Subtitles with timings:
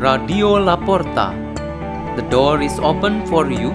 [0.00, 1.36] Radio La Porta.
[2.16, 3.68] The door is open for you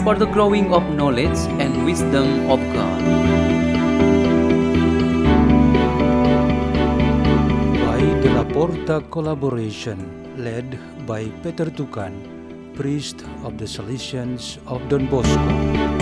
[0.00, 3.02] for the growing of knowledge and wisdom of God.
[7.84, 10.00] By the La Porta collaboration,
[10.40, 12.16] led by Peter Tukan,
[12.74, 15.97] priest of the Salesians of Don Bosco.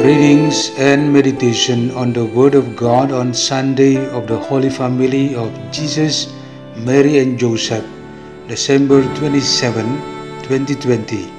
[0.00, 5.52] Readings and meditation on the Word of God on Sunday of the Holy Family of
[5.70, 6.32] Jesus,
[6.74, 7.84] Mary, and Joseph,
[8.48, 9.84] December 27,
[10.48, 11.30] 2020.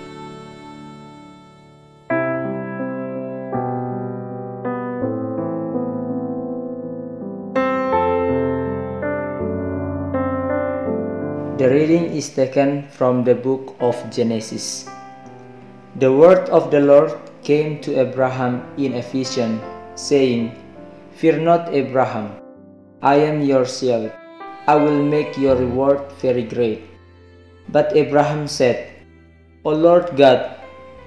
[11.58, 14.89] The reading is taken from the book of Genesis.
[16.00, 17.11] The word of the Lord
[17.44, 19.59] came to Abraham in a vision,
[19.95, 20.56] saying,
[21.20, 22.39] Fear not, Abraham,
[23.02, 24.11] I am your shield.
[24.67, 26.88] I will make your reward very great.
[27.67, 28.88] But Abraham said,
[29.66, 30.56] O Lord God,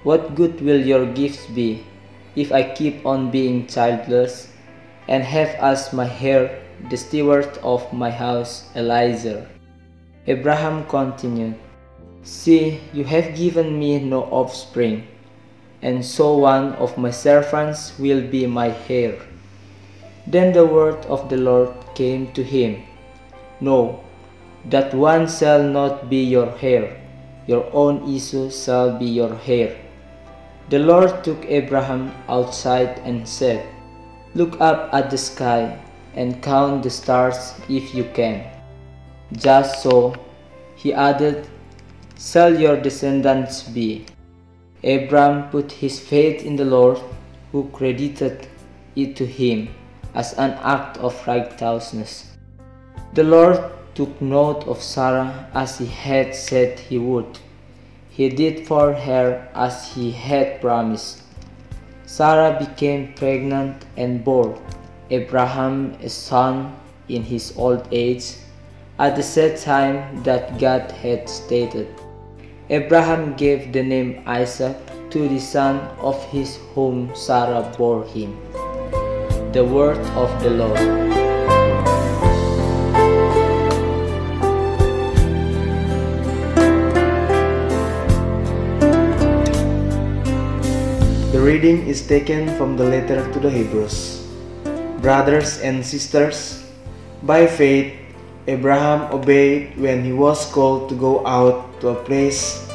[0.02, 1.82] what good will your gifts be
[2.36, 4.52] if I keep on being childless
[5.08, 6.60] and have as my heir
[6.90, 9.48] the steward of my house, Eliezer?
[10.26, 11.56] Abraham continued,
[12.24, 15.06] See, you have given me no offspring,
[15.82, 19.20] and so one of my servants will be my heir.
[20.26, 22.82] Then the word of the Lord came to him
[23.60, 24.00] No,
[24.64, 26.96] that one shall not be your heir,
[27.46, 29.76] your own issue shall be your heir.
[30.70, 33.68] The Lord took Abraham outside and said,
[34.34, 35.78] Look up at the sky
[36.16, 38.48] and count the stars if you can.
[39.32, 40.16] Just so,
[40.74, 41.46] he added,
[42.18, 44.06] shall your descendants be.
[44.82, 47.00] Abram put his faith in the Lord,
[47.52, 48.48] who credited
[48.96, 49.68] it to him
[50.14, 52.36] as an act of righteousness.
[53.14, 53.58] The Lord
[53.94, 57.38] took note of Sarah as he had said he would.
[58.10, 61.22] He did for her as he had promised.
[62.06, 64.58] Sarah became pregnant and bore
[65.10, 66.76] Abraham a son
[67.08, 68.36] in his old age
[68.98, 71.88] at the set time that God had stated.
[72.70, 74.74] Abraham gave the name Isaac
[75.10, 78.32] to the son of his whom Sarah bore him.
[79.52, 80.80] The word of the Lord.
[91.32, 94.24] The reading is taken from the letter to the Hebrews.
[95.02, 96.64] Brothers and sisters,
[97.22, 97.92] by faith,
[98.46, 102.68] Abraham obeyed when he was called to go out to a place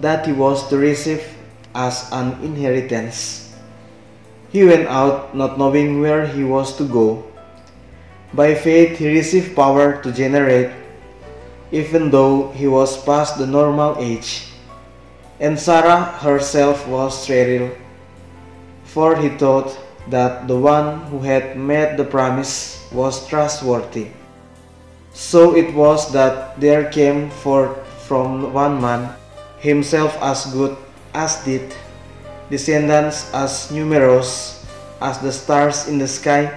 [0.00, 1.24] that he was to receive
[1.74, 3.56] as an inheritance.
[4.52, 7.24] He went out not knowing where he was to go.
[8.34, 10.70] By faith, he received power to generate,
[11.72, 14.52] even though he was past the normal age.
[15.40, 17.72] And Sarah herself was sterile,
[18.84, 19.72] for he thought
[20.08, 24.08] that the one who had made the promise was trustworthy.
[25.14, 29.14] So it was that there came forth from one man,
[29.62, 30.76] himself as good
[31.14, 31.70] as did,
[32.50, 34.66] descendants as numerous
[35.00, 36.50] as the stars in the sky,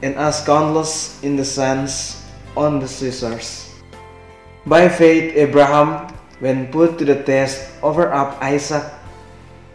[0.00, 2.24] and as countless in the sands
[2.56, 3.68] on the seashores.
[4.64, 6.08] By faith, Abraham,
[6.40, 8.88] when put to the test, offered up Isaac,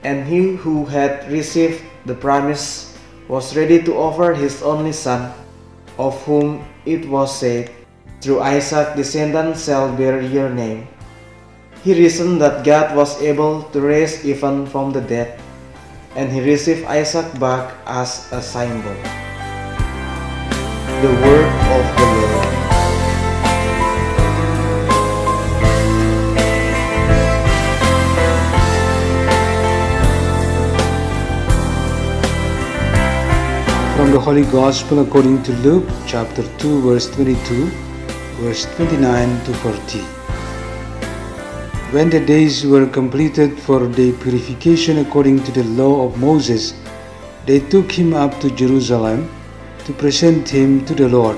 [0.02, 2.98] and he who had received the promise
[3.30, 5.30] was ready to offer his only son,
[6.02, 7.70] of whom it was said,
[8.20, 10.92] Through Isaac descendants shall bear your name.
[11.88, 15.40] He reasoned that God was able to raise even from the dead,
[16.20, 18.92] and he received Isaac back as a symbol.
[21.00, 22.60] The word of the Lord.
[33.96, 37.89] From the Holy Gospel according to Luke chapter 2 verse 22,
[38.42, 40.00] verse 29 to 40.
[41.94, 46.74] When the days were completed for the purification according to the law of Moses,
[47.46, 49.30] they took him up to Jerusalem
[49.86, 51.38] to present him to the Lord.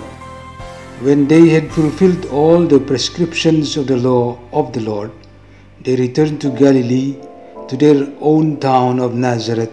[1.07, 5.11] When they had fulfilled all the prescriptions of the law of the Lord,
[5.83, 7.15] they returned to Galilee,
[7.67, 9.71] to their own town of Nazareth.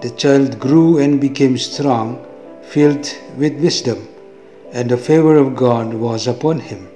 [0.00, 2.26] The child grew and became strong,
[2.62, 4.08] filled with wisdom,
[4.72, 6.88] and the favor of God was upon him.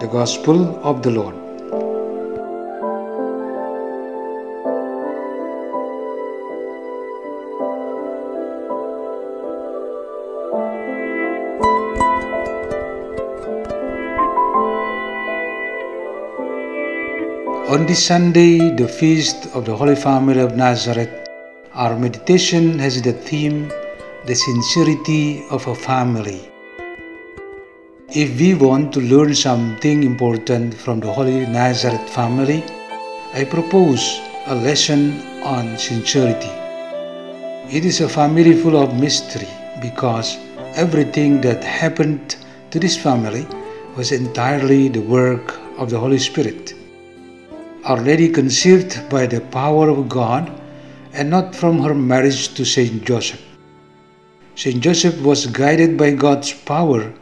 [0.00, 1.34] The Gospel of the Lord.
[17.68, 21.26] On this Sunday, the feast of the Holy Family of Nazareth,
[21.72, 23.72] our meditation has the theme
[24.26, 26.50] The Sincerity of a Family.
[28.08, 32.64] If we want to learn something important from the Holy Nazareth family,
[33.34, 36.50] I propose a lesson on sincerity.
[37.70, 39.46] It is a family full of mystery
[39.80, 40.36] because
[40.74, 42.34] everything that happened
[42.72, 43.46] to this family
[43.96, 46.74] was entirely the work of the Holy Spirit.
[47.84, 50.50] Our Lady conceived by the power of God
[51.12, 53.45] and not from her marriage to Saint Joseph.
[54.56, 57.12] Saint Joseph was guided by God's power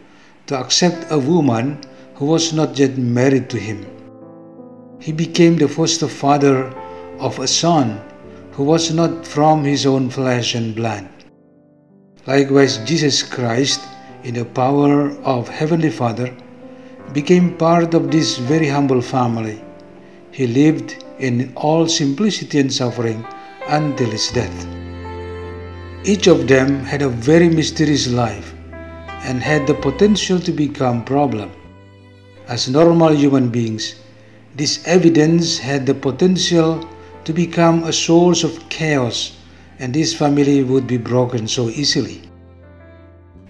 [0.46, 1.78] to accept a woman
[2.14, 3.84] who was not yet married to him.
[5.00, 6.72] He became the foster father
[7.18, 8.00] of a son
[8.52, 11.08] who was not from his own flesh and blood.
[12.26, 13.80] Likewise, Jesus Christ,
[14.22, 16.34] in the power of Heavenly Father,
[17.12, 19.60] became part of this very humble family
[20.34, 23.24] he lived in all simplicity and suffering
[23.68, 24.83] until his death.
[26.06, 28.52] Each of them had a very mysterious life
[29.24, 31.50] and had the potential to become problem.
[32.46, 33.94] As normal human beings,
[34.54, 36.86] this evidence had the potential
[37.24, 39.38] to become a source of chaos
[39.78, 42.20] and this family would be broken so easily.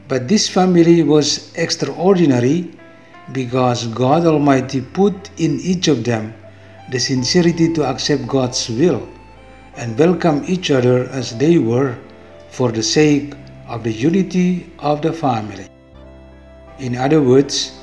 [0.06, 2.70] But this family was extraordinary
[3.32, 6.32] because God Almighty put in each of them
[6.92, 9.02] the sincerity to accept God's will
[9.76, 11.98] and welcome each other as they were
[12.54, 13.34] for the sake
[13.66, 15.66] of the unity of the family.
[16.78, 17.78] In other words,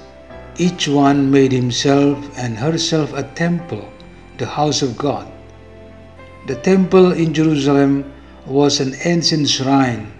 [0.57, 3.83] each one made himself and herself a temple,
[4.37, 5.27] the house of God.
[6.47, 8.13] The temple in Jerusalem
[8.45, 10.11] was an ancient shrine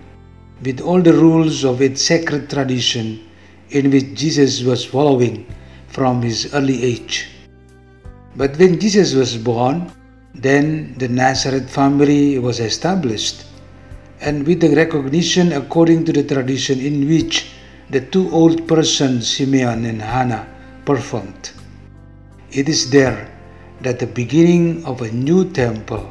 [0.61, 3.23] with all the rules of its sacred tradition
[3.69, 5.47] in which Jesus was following
[5.87, 7.29] from his early age.
[8.35, 9.91] But when Jesus was born,
[10.35, 13.45] then the Nazareth family was established,
[14.21, 17.51] and with the recognition according to the tradition in which
[17.89, 20.47] the two old persons, Simeon and Hannah,
[20.85, 21.51] performed.
[22.51, 23.31] It is there
[23.81, 26.07] that the beginning of a new temple,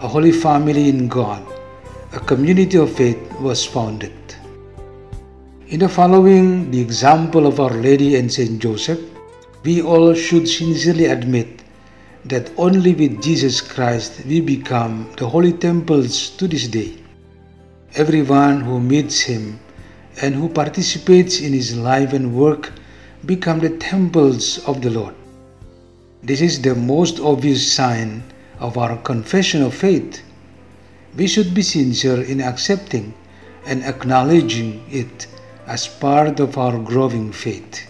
[0.00, 1.46] a holy family in God,
[2.12, 4.12] a community of faith was founded.
[5.68, 9.00] In the following, the example of Our Lady and Saint Joseph,
[9.62, 11.62] we all should sincerely admit
[12.24, 17.01] that only with Jesus Christ we become the holy temples to this day.
[17.94, 19.60] Everyone who meets him
[20.22, 22.72] and who participates in his life and work
[23.26, 25.14] become the temples of the Lord.
[26.22, 28.22] This is the most obvious sign
[28.60, 30.22] of our confession of faith.
[31.18, 33.12] We should be sincere in accepting
[33.66, 35.26] and acknowledging it
[35.66, 37.86] as part of our growing faith.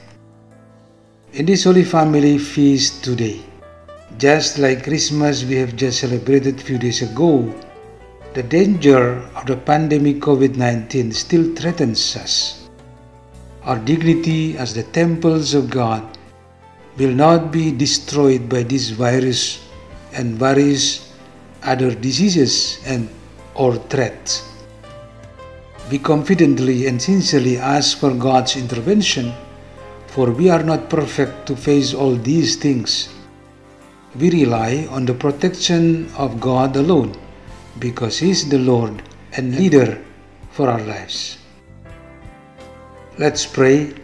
[1.32, 3.40] In this Holy Family feast today,
[4.18, 7.54] just like Christmas we have just celebrated a few days ago,
[8.34, 12.66] the danger of the pandemic COVID 19 still threatens us.
[13.64, 16.02] Our dignity as the temples of God
[16.96, 19.60] will not be destroyed by this virus
[20.14, 21.12] and various
[21.62, 23.10] other diseases and
[23.54, 24.48] or threats.
[25.90, 29.34] We confidently and sincerely ask for God's intervention
[30.06, 33.12] for we are not perfect to face all these things.
[34.16, 37.16] We rely on the protection of God alone
[37.78, 39.02] because He is the Lord
[39.32, 40.02] and leader
[40.50, 41.38] for our lives.
[43.18, 43.94] Let's pray.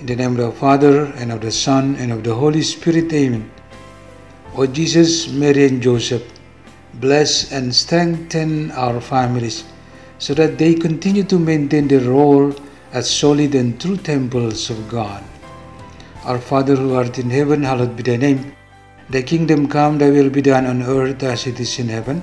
[0.00, 3.12] In the name of the Father, and of the Son, and of the Holy Spirit.
[3.12, 3.50] Amen.
[4.56, 6.22] O Jesus, Mary, and Joseph,
[6.94, 9.64] bless and strengthen our families
[10.18, 12.54] so that they continue to maintain their role
[12.92, 15.22] as solid and true temples of God.
[16.24, 18.54] Our Father who art in heaven, hallowed be thy name.
[19.08, 22.22] Thy kingdom come, thy will be done on earth as it is in heaven.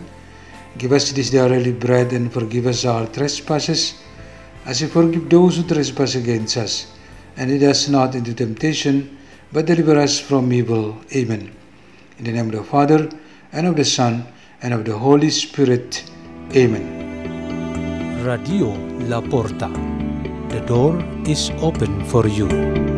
[0.77, 3.95] Give us this day our daily bread and forgive us our trespasses,
[4.65, 6.93] as we forgive those who trespass against us.
[7.35, 9.17] And lead us not into temptation,
[9.51, 10.97] but deliver us from evil.
[11.15, 11.51] Amen.
[12.19, 13.09] In the name of the Father,
[13.51, 14.27] and of the Son,
[14.61, 16.03] and of the Holy Spirit.
[16.55, 18.23] Amen.
[18.23, 18.73] Radio
[19.07, 19.69] La Porta.
[20.49, 22.96] The door is open for you.